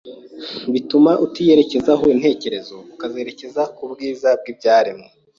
[0.73, 5.07] Bituma utiyerekezaho intekerezo ukazerekeza ku bwiza bw’ibyaremwe.